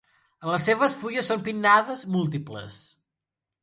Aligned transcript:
Les 0.51 0.65
seves 0.69 0.95
fulles 1.03 1.31
són 1.33 1.45
pinnades 1.51 2.05
múltiples. 2.19 2.85